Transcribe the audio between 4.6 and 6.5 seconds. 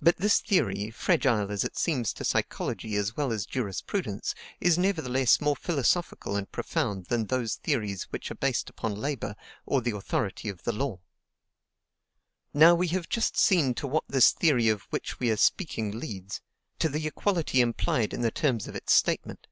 is nevertheless more philosophical and